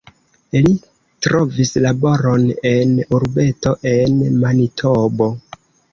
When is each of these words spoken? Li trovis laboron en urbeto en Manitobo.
Li 0.53 0.69
trovis 1.25 1.73
laboron 1.87 2.47
en 2.71 2.95
urbeto 3.19 3.75
en 3.95 4.19
Manitobo. 4.45 5.29